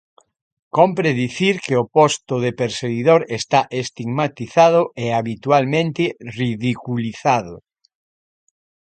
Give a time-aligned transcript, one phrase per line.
[0.77, 6.03] Cómpre dicir que o posto de perseguidor está estigmatizado e habitualmente
[6.39, 7.55] ridiculizado.